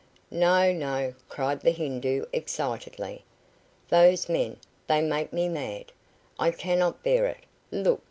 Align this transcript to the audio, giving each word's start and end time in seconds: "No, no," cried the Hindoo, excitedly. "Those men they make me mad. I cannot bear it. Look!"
"No, 0.31 0.73
no," 0.73 1.13
cried 1.29 1.61
the 1.61 1.69
Hindoo, 1.69 2.25
excitedly. 2.33 3.23
"Those 3.89 4.27
men 4.27 4.57
they 4.87 4.99
make 4.99 5.31
me 5.31 5.47
mad. 5.47 5.91
I 6.39 6.49
cannot 6.49 7.03
bear 7.03 7.27
it. 7.27 7.43
Look!" 7.71 7.99